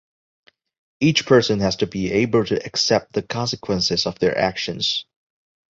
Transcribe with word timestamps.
Each 0.99 1.27
person 1.27 1.59
has 1.59 1.75
to 1.75 1.85
be 1.85 2.11
able 2.11 2.43
to 2.45 2.65
accept 2.65 3.13
the 3.13 3.21
consequences 3.21 4.07
of 4.07 4.17
their 4.17 4.35
actions. 4.35 5.05